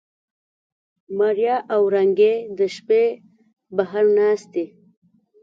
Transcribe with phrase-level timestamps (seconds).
[1.17, 3.03] ماريا او وړانګې د شپې
[3.75, 4.65] بهر ناستې.